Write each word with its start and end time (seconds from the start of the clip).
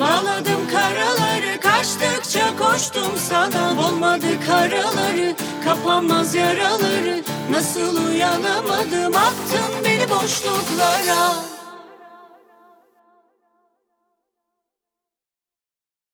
Bağladım 0.00 0.68
karaları 0.72 1.60
kaçtıkça 1.60 2.56
koştum 2.56 3.12
sana. 3.16 3.86
Olmadı 3.88 4.26
karaları 4.46 5.34
kapanmaz 5.64 6.34
yaraları. 6.34 7.22
Nasıl 7.50 8.06
uyanamadım 8.06 9.16
attın 9.16 9.84
beni 9.84 10.10
boşluklara. 10.10 11.35